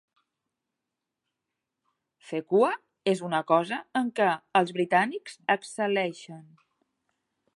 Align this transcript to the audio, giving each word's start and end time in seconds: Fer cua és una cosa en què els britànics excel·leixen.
Fer 2.29 2.39
cua 2.53 2.71
és 3.13 3.21
una 3.29 3.43
cosa 3.53 3.79
en 4.01 4.11
què 4.21 4.29
els 4.61 4.75
britànics 4.79 5.39
excel·leixen. 5.57 6.43